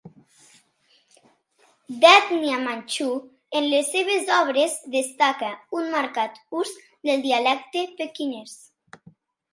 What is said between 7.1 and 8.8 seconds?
del dialecte pequinès.